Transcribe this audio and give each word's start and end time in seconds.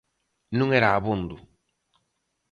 Non 0.57 0.69
era 0.79 0.89
abondo. 0.91 1.35